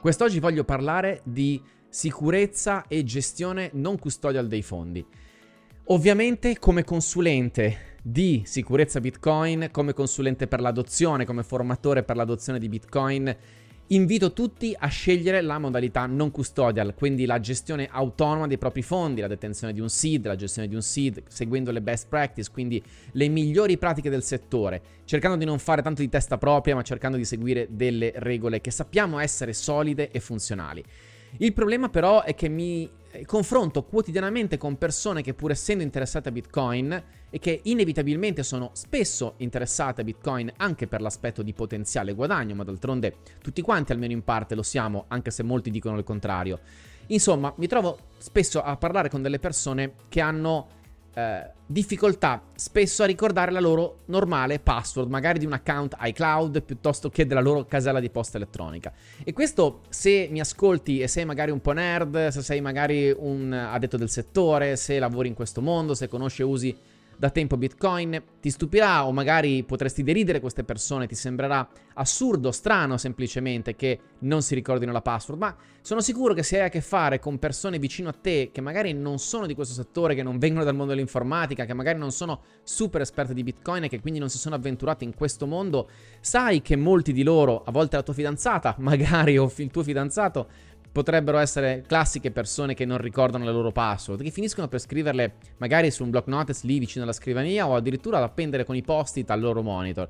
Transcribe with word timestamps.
Quest'oggi 0.00 0.40
voglio 0.40 0.64
parlare 0.64 1.20
di 1.24 1.62
sicurezza 1.90 2.86
e 2.88 3.04
gestione 3.04 3.68
non 3.74 3.98
custodial 3.98 4.46
dei 4.46 4.62
fondi. 4.62 5.04
Ovviamente 5.88 6.58
come 6.58 6.84
consulente 6.84 7.98
di 8.02 8.40
sicurezza 8.46 8.98
Bitcoin, 8.98 9.68
come 9.70 9.92
consulente 9.92 10.46
per 10.46 10.62
l'adozione, 10.62 11.26
come 11.26 11.42
formatore 11.42 12.02
per 12.02 12.16
l'adozione 12.16 12.58
di 12.58 12.70
Bitcoin, 12.70 13.36
Invito 13.92 14.32
tutti 14.32 14.72
a 14.78 14.86
scegliere 14.86 15.40
la 15.40 15.58
modalità 15.58 16.06
non 16.06 16.30
custodial, 16.30 16.94
quindi 16.94 17.26
la 17.26 17.40
gestione 17.40 17.88
autonoma 17.90 18.46
dei 18.46 18.56
propri 18.56 18.82
fondi, 18.82 19.20
la 19.20 19.26
detenzione 19.26 19.72
di 19.72 19.80
un 19.80 19.90
seed, 19.90 20.26
la 20.26 20.36
gestione 20.36 20.68
di 20.68 20.76
un 20.76 20.82
seed, 20.82 21.24
seguendo 21.26 21.72
le 21.72 21.82
best 21.82 22.06
practice, 22.08 22.52
quindi 22.52 22.80
le 23.10 23.26
migliori 23.26 23.78
pratiche 23.78 24.08
del 24.08 24.22
settore, 24.22 24.80
cercando 25.06 25.36
di 25.36 25.44
non 25.44 25.58
fare 25.58 25.82
tanto 25.82 26.02
di 26.02 26.08
testa 26.08 26.38
propria, 26.38 26.76
ma 26.76 26.82
cercando 26.82 27.16
di 27.16 27.24
seguire 27.24 27.66
delle 27.68 28.12
regole 28.14 28.60
che 28.60 28.70
sappiamo 28.70 29.18
essere 29.18 29.52
solide 29.52 30.12
e 30.12 30.20
funzionali. 30.20 30.84
Il 31.38 31.52
problema 31.52 31.88
però 31.88 32.22
è 32.22 32.34
che 32.34 32.48
mi 32.48 32.90
eh, 33.12 33.24
confronto 33.24 33.82
quotidianamente 33.82 34.56
con 34.56 34.76
persone 34.76 35.22
che 35.22 35.34
pur 35.34 35.50
essendo 35.50 35.82
interessate 35.82 36.28
a 36.28 36.32
Bitcoin 36.32 37.02
e 37.30 37.38
che 37.38 37.60
inevitabilmente 37.64 38.42
sono 38.42 38.70
spesso 38.74 39.34
interessate 39.38 40.00
a 40.00 40.04
Bitcoin 40.04 40.52
anche 40.56 40.86
per 40.86 41.00
l'aspetto 41.00 41.42
di 41.42 41.52
potenziale 41.52 42.12
guadagno, 42.12 42.54
ma 42.54 42.64
d'altronde 42.64 43.16
tutti 43.40 43.62
quanti 43.62 43.92
almeno 43.92 44.12
in 44.12 44.22
parte 44.22 44.54
lo 44.54 44.62
siamo, 44.62 45.04
anche 45.08 45.30
se 45.30 45.42
molti 45.42 45.70
dicono 45.70 45.98
il 45.98 46.04
contrario. 46.04 46.60
Insomma, 47.08 47.52
mi 47.56 47.66
trovo 47.66 47.98
spesso 48.18 48.62
a 48.62 48.76
parlare 48.76 49.08
con 49.08 49.22
delle 49.22 49.40
persone 49.40 49.94
che 50.08 50.20
hanno 50.20 50.78
eh, 51.14 51.50
difficoltà 51.66 52.42
spesso 52.54 53.02
a 53.02 53.06
ricordare 53.06 53.50
la 53.50 53.60
loro 53.60 54.00
normale 54.06 54.58
password, 54.58 55.10
magari 55.10 55.38
di 55.38 55.46
un 55.46 55.52
account 55.52 55.96
iCloud 56.00 56.62
piuttosto 56.62 57.10
che 57.10 57.26
della 57.26 57.40
loro 57.40 57.64
casella 57.64 58.00
di 58.00 58.10
posta 58.10 58.36
elettronica. 58.36 58.92
E 59.24 59.32
questo 59.32 59.80
se 59.88 60.28
mi 60.30 60.40
ascolti 60.40 61.00
e 61.00 61.08
sei 61.08 61.24
magari 61.24 61.50
un 61.50 61.60
po' 61.60 61.72
nerd, 61.72 62.28
se 62.28 62.42
sei 62.42 62.60
magari 62.60 63.14
un 63.16 63.52
addetto 63.52 63.96
del 63.96 64.10
settore, 64.10 64.76
se 64.76 64.98
lavori 64.98 65.28
in 65.28 65.34
questo 65.34 65.60
mondo, 65.60 65.94
se 65.94 66.08
conosci 66.08 66.42
e 66.42 66.44
usi 66.44 66.76
da 67.20 67.28
tempo 67.28 67.58
Bitcoin, 67.58 68.18
ti 68.40 68.48
stupirà 68.48 69.06
o 69.06 69.12
magari 69.12 69.62
potresti 69.62 70.02
deridere 70.02 70.40
queste 70.40 70.64
persone, 70.64 71.06
ti 71.06 71.14
sembrerà 71.14 71.68
assurdo, 71.96 72.50
strano 72.50 72.96
semplicemente 72.96 73.76
che 73.76 73.98
non 74.20 74.40
si 74.40 74.54
ricordino 74.54 74.90
la 74.90 75.02
password, 75.02 75.38
ma 75.38 75.54
sono 75.82 76.00
sicuro 76.00 76.32
che 76.32 76.42
se 76.42 76.58
hai 76.58 76.66
a 76.66 76.68
che 76.70 76.80
fare 76.80 77.18
con 77.18 77.38
persone 77.38 77.78
vicino 77.78 78.08
a 78.08 78.14
te 78.18 78.48
che 78.50 78.62
magari 78.62 78.94
non 78.94 79.18
sono 79.18 79.44
di 79.44 79.54
questo 79.54 79.74
settore, 79.74 80.14
che 80.14 80.22
non 80.22 80.38
vengono 80.38 80.64
dal 80.64 80.74
mondo 80.74 80.94
dell'informatica, 80.94 81.66
che 81.66 81.74
magari 81.74 81.98
non 81.98 82.10
sono 82.10 82.40
super 82.62 83.02
esperte 83.02 83.34
di 83.34 83.42
Bitcoin 83.42 83.84
e 83.84 83.88
che 83.90 84.00
quindi 84.00 84.18
non 84.18 84.30
si 84.30 84.38
sono 84.38 84.54
avventurati 84.54 85.04
in 85.04 85.14
questo 85.14 85.46
mondo, 85.46 85.90
sai 86.20 86.62
che 86.62 86.74
molti 86.74 87.12
di 87.12 87.22
loro, 87.22 87.62
a 87.64 87.70
volte 87.70 87.96
la 87.96 88.02
tua 88.02 88.14
fidanzata, 88.14 88.76
magari 88.80 89.36
o 89.36 89.52
il 89.54 89.70
tuo 89.70 89.82
fidanzato, 89.82 90.48
potrebbero 90.92 91.38
essere 91.38 91.84
classiche 91.86 92.30
persone 92.30 92.74
che 92.74 92.84
non 92.84 92.98
ricordano 92.98 93.44
le 93.44 93.52
loro 93.52 93.70
password, 93.70 94.22
che 94.22 94.30
finiscono 94.30 94.68
per 94.68 94.80
scriverle 94.80 95.34
magari 95.58 95.90
su 95.90 96.02
un 96.02 96.10
block 96.10 96.26
notice 96.26 96.66
lì 96.66 96.78
vicino 96.78 97.04
alla 97.04 97.12
scrivania 97.12 97.66
o 97.66 97.74
addirittura 97.74 98.16
ad 98.16 98.24
appendere 98.24 98.64
con 98.64 98.76
i 98.76 98.82
post-it 98.82 99.30
al 99.30 99.40
loro 99.40 99.62
monitor. 99.62 100.08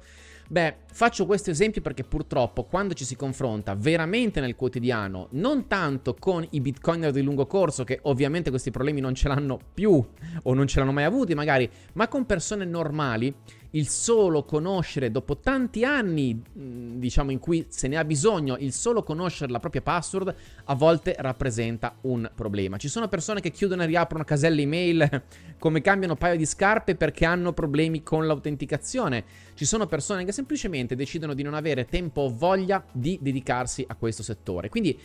Beh, 0.51 0.79
faccio 0.91 1.27
questo 1.27 1.51
esempio 1.51 1.81
perché 1.81 2.03
purtroppo 2.03 2.65
quando 2.65 2.93
ci 2.95 3.05
si 3.05 3.15
confronta 3.15 3.77
veramente 3.77 4.41
nel 4.41 4.57
quotidiano, 4.57 5.29
non 5.31 5.69
tanto 5.69 6.17
con 6.19 6.45
i 6.51 6.61
bitcoiner 6.61 7.13
di 7.13 7.23
lungo 7.23 7.47
corso, 7.47 7.85
che 7.85 8.01
ovviamente 8.03 8.51
questi 8.51 8.73
problemi 8.73 8.99
non 8.99 9.15
ce 9.15 9.29
l'hanno 9.29 9.61
più 9.73 10.05
o 10.43 10.53
non 10.53 10.67
ce 10.67 10.81
l'hanno 10.81 10.91
mai 10.91 11.05
avuti 11.05 11.37
magari, 11.37 11.71
ma 11.93 12.09
con 12.09 12.27
persone 12.27 12.65
normali, 12.65 13.33
il 13.73 13.89
solo 13.89 14.45
conoscere, 14.45 15.11
dopo 15.11 15.39
tanti 15.39 15.85
anni, 15.85 16.43
diciamo, 16.53 17.31
in 17.31 17.39
cui 17.39 17.67
se 17.69 17.87
ne 17.87 17.97
ha 17.97 18.05
bisogno, 18.05 18.57
il 18.59 18.73
solo 18.73 19.03
conoscere 19.03 19.53
la 19.53 19.61
propria 19.61 19.83
password 19.83 20.35
a 20.65 20.75
volte 20.75 21.15
rappresenta 21.19 21.97
un 22.03 22.29
problema. 22.35 22.77
Ci 22.79 22.89
sono 22.89 23.09
persone 23.09 23.41
che 23.41 23.51
chiudono 23.51 23.83
e 23.83 23.87
riaprono 23.87 24.25
caselle 24.25 24.63
email 24.63 25.23
come 25.59 25.81
cambiano 25.81 26.17
paio 26.17 26.37
di 26.37 26.47
scarpe 26.47 26.97
perché 26.97 27.25
hanno 27.25 27.53
problemi 27.53 28.03
con 28.03 28.27
l'autenticazione. 28.27 29.25
Ci 29.55 29.65
sono 29.65 29.87
persone 29.87 30.25
che 30.25 30.33
semplicemente 30.41 30.97
decidono 30.97 31.35
di 31.35 31.43
non 31.43 31.55
avere 31.55 31.85
tempo 31.85 32.23
o 32.23 32.35
voglia 32.35 32.83
di 32.93 33.19
dedicarsi 33.21 33.85
a 33.87 33.95
questo 33.95 34.23
settore. 34.23 34.71
Quindi 34.71 34.99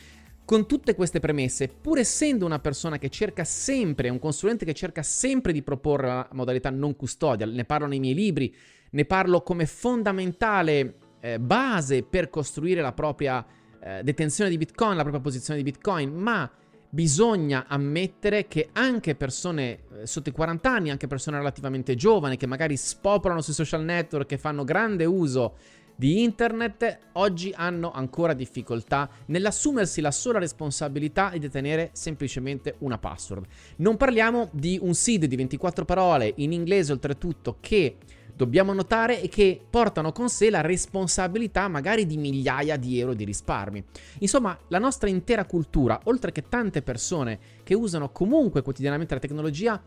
con 0.45 0.65
tutte 0.67 0.95
queste 0.95 1.19
premesse, 1.19 1.67
pur 1.67 1.97
essendo 1.97 2.45
una 2.45 2.59
persona 2.59 2.97
che 2.97 3.09
cerca 3.09 3.43
sempre, 3.43 4.09
un 4.09 4.19
consulente 4.19 4.63
che 4.63 4.73
cerca 4.73 5.03
sempre 5.03 5.51
di 5.51 5.61
proporre 5.61 6.07
la 6.07 6.29
modalità 6.33 6.69
non 6.69 6.95
custodial, 6.95 7.49
ne 7.51 7.65
parlo 7.65 7.87
nei 7.87 7.99
miei 7.99 8.13
libri, 8.13 8.55
ne 8.91 9.05
parlo 9.05 9.41
come 9.41 9.65
fondamentale 9.65 10.95
eh, 11.19 11.39
base 11.39 12.03
per 12.03 12.29
costruire 12.29 12.81
la 12.81 12.93
propria 12.93 13.45
eh, 13.81 14.03
detenzione 14.03 14.49
di 14.49 14.57
Bitcoin, 14.57 14.95
la 14.95 15.01
propria 15.01 15.21
posizione 15.21 15.61
di 15.61 15.69
Bitcoin, 15.69 16.13
ma 16.13 16.49
bisogna 16.89 17.65
ammettere 17.67 18.47
che 18.47 18.69
anche 18.73 19.15
persone 19.15 19.79
eh, 20.01 20.07
sotto 20.07 20.29
i 20.29 20.31
40 20.31 20.71
anni, 20.71 20.89
anche 20.89 21.07
persone 21.07 21.37
relativamente 21.37 21.95
giovani 21.95 22.37
che 22.37 22.47
magari 22.47 22.77
spopolano 22.77 23.41
sui 23.41 23.53
social 23.53 23.83
network, 23.83 24.27
che 24.27 24.37
fanno 24.37 24.63
grande 24.63 25.05
uso 25.05 25.55
di 25.97 26.23
internet 26.23 26.97
oggi 27.13 27.53
hanno 27.55 27.91
ancora 27.91 28.33
difficoltà 28.33 29.09
nell'assumersi 29.27 30.01
la 30.01 30.11
sola 30.11 30.39
responsabilità 30.39 31.29
di 31.29 31.39
detenere 31.39 31.91
semplicemente 31.93 32.75
una 32.79 32.97
password. 32.97 33.45
Non 33.77 33.95
parliamo 33.95 34.49
di 34.51 34.77
un 34.81 34.93
seed 34.93 35.25
di 35.25 35.35
24 35.37 35.85
parole 35.85 36.33
in 36.37 36.51
inglese 36.51 36.91
oltretutto 36.91 37.57
che 37.61 37.95
dobbiamo 38.35 38.73
notare 38.73 39.21
e 39.21 39.29
che 39.29 39.59
portano 39.69 40.11
con 40.11 40.29
sé 40.29 40.49
la 40.49 40.61
responsabilità 40.61 41.67
magari 41.67 42.05
di 42.05 42.17
migliaia 42.17 42.77
di 42.77 42.99
euro 42.99 43.13
di 43.13 43.23
risparmi. 43.23 43.83
Insomma, 44.19 44.57
la 44.67 44.79
nostra 44.79 45.09
intera 45.09 45.45
cultura, 45.45 45.99
oltre 46.05 46.31
che 46.31 46.43
tante 46.49 46.81
persone 46.81 47.39
che 47.63 47.73
usano 47.73 48.09
comunque 48.09 48.61
quotidianamente 48.61 49.13
la 49.13 49.19
tecnologia, 49.19 49.81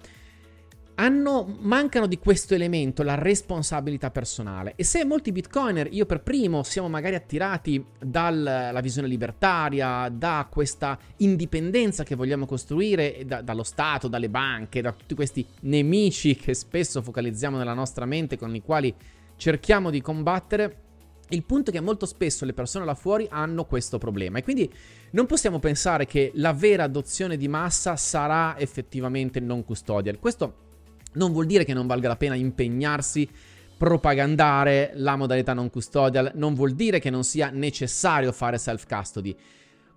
hanno, 1.00 1.56
mancano 1.60 2.06
di 2.06 2.18
questo 2.18 2.54
elemento, 2.54 3.02
la 3.02 3.14
responsabilità 3.14 4.10
personale. 4.10 4.72
E 4.76 4.82
se 4.82 5.04
molti 5.04 5.30
bitcoiner, 5.30 5.88
io 5.92 6.06
per 6.06 6.22
primo, 6.22 6.64
siamo 6.64 6.88
magari 6.88 7.14
attirati 7.14 7.84
dalla 8.00 8.80
visione 8.80 9.06
libertaria, 9.06 10.08
da 10.12 10.48
questa 10.50 10.98
indipendenza 11.18 12.02
che 12.02 12.16
vogliamo 12.16 12.46
costruire 12.46 13.22
da, 13.24 13.42
dallo 13.42 13.62
Stato, 13.62 14.08
dalle 14.08 14.28
banche, 14.28 14.80
da 14.80 14.92
tutti 14.92 15.14
questi 15.14 15.46
nemici 15.60 16.34
che 16.34 16.52
spesso 16.54 17.00
focalizziamo 17.00 17.56
nella 17.56 17.74
nostra 17.74 18.04
mente, 18.04 18.36
con 18.36 18.52
i 18.54 18.62
quali 18.62 18.92
cerchiamo 19.36 19.90
di 19.90 20.00
combattere, 20.00 20.82
il 21.30 21.44
punto 21.44 21.70
è 21.70 21.72
che 21.72 21.80
molto 21.80 22.06
spesso 22.06 22.44
le 22.44 22.54
persone 22.54 22.84
là 22.84 22.94
fuori 22.94 23.26
hanno 23.30 23.66
questo 23.66 23.98
problema 23.98 24.38
e 24.38 24.42
quindi 24.42 24.72
non 25.10 25.26
possiamo 25.26 25.58
pensare 25.58 26.06
che 26.06 26.32
la 26.36 26.54
vera 26.54 26.84
adozione 26.84 27.36
di 27.36 27.48
massa 27.48 27.96
sarà 27.96 28.58
effettivamente 28.58 29.38
non 29.38 29.62
custodial. 29.62 30.18
Questo 30.18 30.66
non 31.12 31.32
vuol 31.32 31.46
dire 31.46 31.64
che 31.64 31.74
non 31.74 31.86
valga 31.86 32.08
la 32.08 32.16
pena 32.16 32.34
impegnarsi 32.34 33.28
propagandare 33.76 34.90
la 34.94 35.16
modalità 35.16 35.54
non 35.54 35.70
custodial, 35.70 36.32
non 36.34 36.54
vuol 36.54 36.72
dire 36.72 36.98
che 36.98 37.10
non 37.10 37.22
sia 37.22 37.50
necessario 37.50 38.32
fare 38.32 38.58
self 38.58 38.86
custody. 38.86 39.34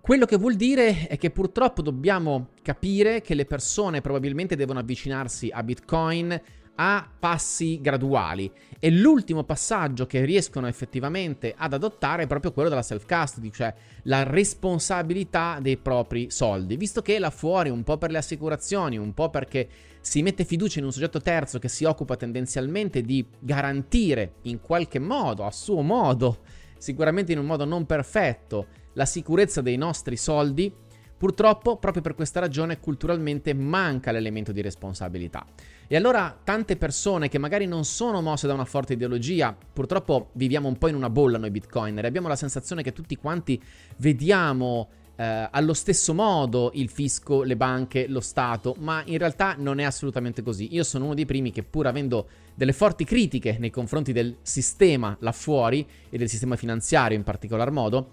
Quello 0.00 0.24
che 0.24 0.36
vuol 0.36 0.54
dire 0.54 1.06
è 1.06 1.16
che 1.16 1.30
purtroppo 1.30 1.82
dobbiamo 1.82 2.50
capire 2.62 3.20
che 3.20 3.34
le 3.34 3.44
persone 3.44 4.00
probabilmente 4.00 4.56
devono 4.56 4.78
avvicinarsi 4.78 5.50
a 5.52 5.62
Bitcoin 5.62 6.40
a 6.76 7.08
passi 7.18 7.80
graduali. 7.80 8.50
E 8.78 8.90
l'ultimo 8.90 9.44
passaggio 9.44 10.06
che 10.06 10.24
riescono 10.24 10.66
effettivamente 10.66 11.54
ad 11.56 11.72
adottare 11.72 12.24
è 12.24 12.26
proprio 12.26 12.52
quello 12.52 12.68
della 12.68 12.82
self 12.82 13.06
custody, 13.06 13.50
cioè 13.50 13.72
la 14.04 14.24
responsabilità 14.24 15.58
dei 15.60 15.76
propri 15.76 16.30
soldi, 16.30 16.76
visto 16.76 17.02
che 17.02 17.18
là 17.18 17.30
fuori 17.30 17.70
un 17.70 17.84
po' 17.84 17.98
per 17.98 18.10
le 18.10 18.18
assicurazioni, 18.18 18.96
un 18.96 19.14
po' 19.14 19.30
perché 19.30 19.68
si 20.00 20.22
mette 20.22 20.44
fiducia 20.44 20.80
in 20.80 20.86
un 20.86 20.92
soggetto 20.92 21.20
terzo 21.20 21.58
che 21.60 21.68
si 21.68 21.84
occupa 21.84 22.16
tendenzialmente 22.16 23.02
di 23.02 23.24
garantire 23.38 24.34
in 24.42 24.60
qualche 24.60 24.98
modo, 24.98 25.44
a 25.44 25.52
suo 25.52 25.82
modo, 25.82 26.40
sicuramente 26.76 27.30
in 27.30 27.38
un 27.38 27.46
modo 27.46 27.64
non 27.64 27.86
perfetto, 27.86 28.66
la 28.94 29.06
sicurezza 29.06 29.60
dei 29.60 29.76
nostri 29.76 30.16
soldi, 30.16 30.74
Purtroppo, 31.22 31.76
proprio 31.76 32.02
per 32.02 32.16
questa 32.16 32.40
ragione, 32.40 32.80
culturalmente 32.80 33.54
manca 33.54 34.10
l'elemento 34.10 34.50
di 34.50 34.60
responsabilità. 34.60 35.46
E 35.86 35.94
allora 35.94 36.36
tante 36.42 36.76
persone 36.76 37.28
che 37.28 37.38
magari 37.38 37.64
non 37.64 37.84
sono 37.84 38.20
mosse 38.20 38.48
da 38.48 38.54
una 38.54 38.64
forte 38.64 38.94
ideologia, 38.94 39.56
purtroppo 39.72 40.30
viviamo 40.32 40.66
un 40.66 40.78
po' 40.78 40.88
in 40.88 40.96
una 40.96 41.10
bolla 41.10 41.38
noi 41.38 41.52
bitcoiner 41.52 42.04
abbiamo 42.04 42.26
la 42.26 42.34
sensazione 42.34 42.82
che 42.82 42.92
tutti 42.92 43.14
quanti 43.14 43.62
vediamo 43.98 44.88
eh, 45.14 45.48
allo 45.48 45.74
stesso 45.74 46.12
modo 46.12 46.72
il 46.74 46.88
fisco, 46.88 47.44
le 47.44 47.56
banche, 47.56 48.08
lo 48.08 48.18
Stato, 48.18 48.74
ma 48.80 49.04
in 49.04 49.18
realtà 49.18 49.54
non 49.56 49.78
è 49.78 49.84
assolutamente 49.84 50.42
così. 50.42 50.74
Io 50.74 50.82
sono 50.82 51.04
uno 51.04 51.14
dei 51.14 51.24
primi 51.24 51.52
che 51.52 51.62
pur 51.62 51.86
avendo 51.86 52.26
delle 52.52 52.72
forti 52.72 53.04
critiche 53.04 53.58
nei 53.60 53.70
confronti 53.70 54.12
del 54.12 54.38
sistema 54.42 55.16
là 55.20 55.30
fuori 55.30 55.86
e 56.10 56.18
del 56.18 56.28
sistema 56.28 56.56
finanziario 56.56 57.16
in 57.16 57.22
particolar 57.22 57.70
modo, 57.70 58.10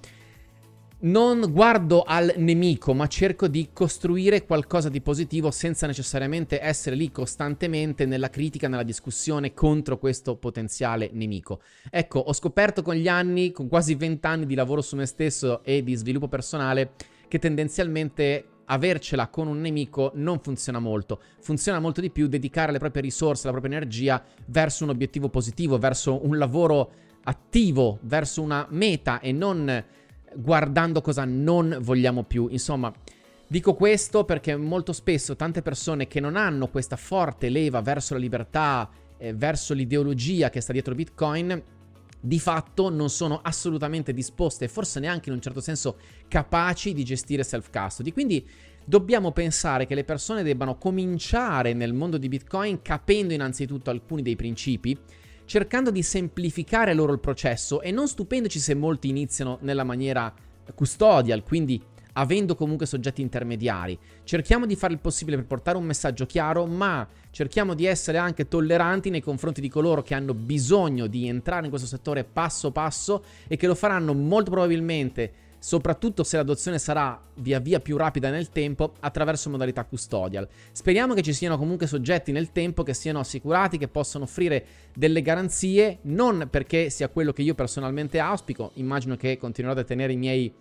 non 1.01 1.50
guardo 1.51 2.04
al 2.04 2.34
nemico, 2.38 2.94
ma 2.94 3.07
cerco 3.07 3.48
di 3.48 3.69
costruire 3.72 4.46
qualcosa 4.46 4.90
di 4.90 5.00
positivo 5.00 5.50
senza 5.50 5.88
necessariamente 5.88 6.62
essere 6.62 6.98
lì 6.98 7.10
costantemente 7.10 8.06
nella 8.06 8.30
critica, 8.30 8.68
nella 8.68 8.84
discussione 8.84 9.54
contro 9.54 9.98
questo 9.98 10.36
potenziale 10.36 11.10
nemico. 11.13 11.62
Ecco, 11.90 12.19
ho 12.19 12.34
scoperto 12.34 12.81
con 12.81 12.96
gli 12.96 13.07
anni, 13.07 13.51
con 13.51 13.69
quasi 13.69 13.96
20 13.96 14.28
anni 14.28 14.46
di 14.46 14.56
lavoro 14.56 14.81
su 14.81 14.98
me 14.98 15.06
stesso 15.06 15.63
e 15.63 15.84
di 15.84 15.96
sviluppo 15.96 16.28
personale, 16.28 16.92
che 17.30 17.40
tendenzialmente 17.40 18.45
avercela 18.66 19.30
con 19.30 19.48
un 19.48 19.62
nemico 19.62 20.12
non 20.16 20.40
funziona 20.40 20.80
molto. 20.80 21.22
Funziona 21.40 21.80
molto 21.80 22.02
di 22.02 22.10
più 22.12 22.28
dedicare 22.28 22.74
le 22.74 22.80
proprie 22.80 23.04
risorse, 23.04 23.45
la 23.45 23.52
propria 23.52 23.74
energia 23.74 24.22
verso 24.48 24.84
un 24.84 24.90
obiettivo 24.90 25.30
positivo, 25.30 25.78
verso 25.78 26.25
un 26.25 26.38
lavoro 26.38 26.92
attivo, 27.24 28.00
verso 28.02 28.42
una 28.42 28.68
meta 28.69 29.19
e 29.19 29.31
non 29.31 29.86
guardando 30.36 31.02
cosa 31.02 31.26
non 31.26 31.78
vogliamo 31.81 32.24
più. 32.24 32.48
Insomma, 32.50 32.92
dico 33.48 33.74
questo 33.74 34.26
perché 34.26 34.56
molto 34.56 34.94
spesso 34.94 35.36
tante 35.36 35.62
persone 35.62 36.08
che 36.08 36.20
non 36.20 36.36
hanno 36.36 36.68
questa 36.68 36.96
forte 36.96 37.50
leva 37.50 37.81
verso 37.81 38.14
la 38.14 38.20
libertà, 38.20 38.90
eh, 39.18 39.34
verso 39.34 39.74
l'ideologia 39.74 40.50
che 40.50 40.62
sta 40.62 40.74
dietro 40.74 40.96
Bitcoin, 40.96 41.62
di 42.22 42.40
fatto 42.40 42.90
non 42.90 43.10
sono 43.10 43.40
assolutamente 43.42 44.14
disposte, 44.14 44.68
forse 44.68 45.00
neanche 45.00 45.30
in 45.30 45.36
un 45.36 45.42
certo 45.42 45.62
senso 45.62 45.98
capaci 46.28 46.94
di 46.94 47.04
gestire 47.04 47.44
self-custody. 47.44 48.12
Quindi 48.12 48.46
dobbiamo 48.84 49.31
pensare 49.31 49.86
che 49.86 49.96
le 49.96 50.04
persone 50.04 50.44
debbano 50.44 50.78
cominciare 50.78 51.74
nel 51.74 51.94
mondo 51.94 52.18
di 52.18 52.28
Bitcoin 52.28 52.81
capendo 52.81 53.34
innanzitutto 53.34 53.90
alcuni 53.90 54.22
dei 54.22 54.36
principi 54.36 54.98
cercando 55.50 55.90
di 55.90 56.04
semplificare 56.04 56.94
loro 56.94 57.12
il 57.12 57.19
processo 57.19 57.81
e 57.81 57.90
non 57.90 58.07
stupendoci 58.07 58.60
se 58.60 58.75
molti 58.75 59.10
iniziano 59.10 59.57
nella 59.62 59.84
maniera 59.84 60.31
custodial, 60.75 61.42
quindi 61.42 61.81
avendo 62.13 62.54
comunque 62.54 62.86
soggetti 62.86 63.24
intermediari. 63.24 63.98
Cerchiamo 64.24 64.68
di 64.68 64.75
fare 64.75 64.94
il 64.94 65.00
possibile 65.00 65.38
per 65.38 65.48
portare 65.48 65.80
un 65.80 65.86
messaggio 65.86 66.28
chiaro, 66.28 66.68
ma 66.68 67.07
cerchiamo 67.31 67.74
di 67.74 67.88
essere 67.88 68.19
anche 68.19 68.48
tolleranti 68.48 69.10
nei 69.10 69.22
confronti 69.22 69.60
di 69.60 69.69
coloro 69.69 70.04
che 70.04 70.13
hanno 70.13 70.36
bisogno 70.36 71.07
di 71.07 71.28
entrare 71.28 71.63
in 71.63 71.72
questo 71.72 71.88
settore 71.88 72.24
passo 72.24 72.69
passo 72.69 73.24
e 73.48 73.57
che 73.57 73.66
lo 73.66 73.74
faranno 73.74 74.13
molto 74.13 74.52
probabilmente 74.52 75.34
soprattutto 75.59 76.23
se 76.23 76.38
l'adozione 76.38 76.79
sarà 76.79 77.21
via 77.35 77.59
via 77.59 77.79
più 77.79 77.97
rapida 77.97 78.29
nel 78.29 78.50
tempo 78.50 78.94
attraverso 79.01 79.50
modalità 79.50 79.85
custodial. 79.85 80.47
Speriamo 80.71 81.13
che 81.13 81.21
ci 81.21 81.33
siano 81.33 81.57
comunque 81.57 81.85
soggetti 81.85 82.31
nel 82.31 82.51
tempo 82.51 82.83
che 82.83 82.94
siano 82.94 83.19
assicurati, 83.19 83.77
che 83.77 83.88
possano 83.88 84.23
offrire 84.23 84.65
delle 84.95 85.21
garanzie, 85.21 86.00
non 86.03 86.47
perché 86.50 86.89
sia 86.89 87.09
quello 87.09 87.33
che 87.33 87.41
io 87.41 87.56
personalmente 87.56 88.19
auspico, 88.19 88.71
immagino 88.75 89.15
che 89.15 89.38
continuerò 89.38 89.79
a 89.79 89.83
tenere 89.83 90.13
i 90.13 90.17
miei 90.17 90.53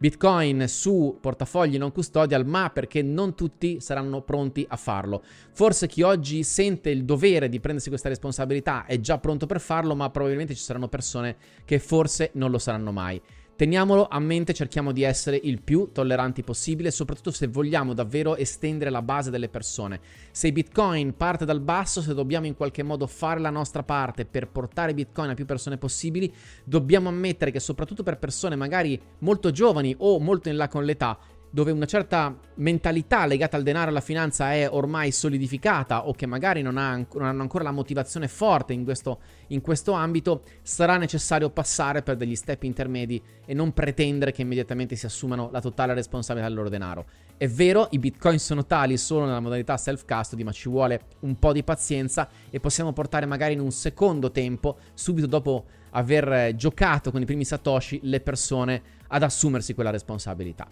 Bitcoin 0.00 0.66
su 0.66 1.18
portafogli 1.20 1.76
non 1.76 1.92
custodial, 1.92 2.46
ma 2.46 2.70
perché 2.70 3.02
non 3.02 3.34
tutti 3.34 3.80
saranno 3.80 4.22
pronti 4.22 4.64
a 4.66 4.76
farlo. 4.76 5.22
Forse 5.52 5.88
chi 5.88 6.00
oggi 6.00 6.42
sente 6.42 6.88
il 6.88 7.04
dovere 7.04 7.50
di 7.50 7.60
prendersi 7.60 7.90
questa 7.90 8.08
responsabilità 8.08 8.86
è 8.86 8.98
già 8.98 9.18
pronto 9.18 9.44
per 9.44 9.60
farlo, 9.60 9.94
ma 9.94 10.08
probabilmente 10.08 10.54
ci 10.54 10.62
saranno 10.62 10.88
persone 10.88 11.36
che 11.66 11.78
forse 11.78 12.30
non 12.32 12.50
lo 12.50 12.56
saranno 12.56 12.92
mai. 12.92 13.20
Teniamolo 13.60 14.08
a 14.08 14.18
mente, 14.20 14.54
cerchiamo 14.54 14.90
di 14.90 15.02
essere 15.02 15.38
il 15.42 15.60
più 15.60 15.90
tolleranti 15.92 16.42
possibile, 16.42 16.90
soprattutto 16.90 17.30
se 17.30 17.46
vogliamo 17.46 17.92
davvero 17.92 18.36
estendere 18.36 18.88
la 18.88 19.02
base 19.02 19.30
delle 19.30 19.50
persone. 19.50 20.00
Se 20.30 20.50
Bitcoin 20.50 21.14
parte 21.14 21.44
dal 21.44 21.60
basso, 21.60 22.00
se 22.00 22.14
dobbiamo 22.14 22.46
in 22.46 22.56
qualche 22.56 22.82
modo 22.82 23.06
fare 23.06 23.38
la 23.38 23.50
nostra 23.50 23.82
parte 23.82 24.24
per 24.24 24.48
portare 24.48 24.94
Bitcoin 24.94 25.28
a 25.28 25.34
più 25.34 25.44
persone 25.44 25.76
possibili, 25.76 26.32
dobbiamo 26.64 27.10
ammettere 27.10 27.50
che 27.50 27.60
soprattutto 27.60 28.02
per 28.02 28.18
persone 28.18 28.56
magari 28.56 28.98
molto 29.18 29.50
giovani 29.50 29.94
o 29.98 30.18
molto 30.18 30.48
in 30.48 30.56
là 30.56 30.66
con 30.66 30.86
l'età, 30.86 31.18
dove 31.50 31.72
una 31.72 31.84
certa 31.84 32.34
mentalità 32.56 33.26
legata 33.26 33.56
al 33.56 33.64
denaro 33.64 33.86
e 33.86 33.90
alla 33.90 34.00
finanza 34.00 34.52
è 34.52 34.68
ormai 34.70 35.10
solidificata 35.10 36.06
o 36.06 36.12
che 36.12 36.26
magari 36.26 36.62
non, 36.62 36.76
ha, 36.78 36.94
non 36.94 37.24
hanno 37.24 37.42
ancora 37.42 37.64
la 37.64 37.72
motivazione 37.72 38.28
forte 38.28 38.72
in 38.72 38.84
questo, 38.84 39.18
in 39.48 39.60
questo, 39.60 39.92
ambito, 39.92 40.42
sarà 40.62 40.96
necessario 40.96 41.50
passare 41.50 42.02
per 42.02 42.16
degli 42.16 42.36
step 42.36 42.62
intermedi 42.62 43.20
e 43.44 43.52
non 43.52 43.72
pretendere 43.72 44.30
che 44.32 44.42
immediatamente 44.42 44.94
si 44.94 45.06
assumano 45.06 45.48
la 45.50 45.60
totale 45.60 45.92
responsabilità 45.92 46.48
del 46.48 46.56
loro 46.56 46.70
denaro. 46.70 47.06
È 47.36 47.48
vero, 47.48 47.88
i 47.90 47.98
bitcoin 47.98 48.38
sono 48.38 48.64
tali 48.66 48.96
solo 48.96 49.24
nella 49.24 49.40
modalità 49.40 49.76
self-custody, 49.76 50.44
ma 50.44 50.52
ci 50.52 50.68
vuole 50.68 51.06
un 51.20 51.38
po' 51.38 51.52
di 51.52 51.64
pazienza 51.64 52.28
e 52.48 52.60
possiamo 52.60 52.92
portare 52.92 53.26
magari 53.26 53.54
in 53.54 53.60
un 53.60 53.72
secondo 53.72 54.30
tempo, 54.30 54.78
subito 54.94 55.26
dopo 55.26 55.64
aver 55.92 56.54
giocato 56.54 57.10
con 57.10 57.22
i 57.22 57.24
primi 57.24 57.44
satoshi, 57.44 58.00
le 58.04 58.20
persone 58.20 58.82
ad 59.08 59.22
assumersi 59.22 59.74
quella 59.74 59.90
responsabilità. 59.90 60.68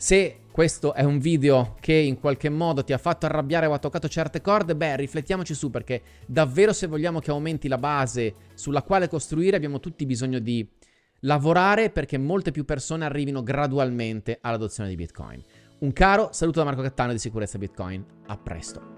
Se 0.00 0.42
questo 0.52 0.94
è 0.94 1.02
un 1.02 1.18
video 1.18 1.74
che 1.80 1.92
in 1.92 2.20
qualche 2.20 2.48
modo 2.48 2.84
ti 2.84 2.92
ha 2.92 2.98
fatto 2.98 3.26
arrabbiare 3.26 3.66
o 3.66 3.72
ha 3.72 3.80
toccato 3.80 4.08
certe 4.08 4.40
corde, 4.40 4.76
beh, 4.76 4.94
riflettiamoci 4.94 5.54
su 5.54 5.70
perché 5.70 6.02
davvero 6.24 6.72
se 6.72 6.86
vogliamo 6.86 7.18
che 7.18 7.32
aumenti 7.32 7.66
la 7.66 7.78
base 7.78 8.34
sulla 8.54 8.82
quale 8.82 9.08
costruire 9.08 9.56
abbiamo 9.56 9.80
tutti 9.80 10.06
bisogno 10.06 10.38
di 10.38 10.64
lavorare 11.22 11.90
perché 11.90 12.16
molte 12.16 12.52
più 12.52 12.64
persone 12.64 13.04
arrivino 13.04 13.42
gradualmente 13.42 14.38
all'adozione 14.40 14.88
di 14.88 14.94
Bitcoin. 14.94 15.42
Un 15.80 15.92
caro 15.92 16.28
saluto 16.30 16.60
da 16.60 16.66
Marco 16.66 16.82
Cattano 16.82 17.10
di 17.10 17.18
Sicurezza 17.18 17.58
Bitcoin. 17.58 18.04
A 18.26 18.36
presto. 18.36 18.97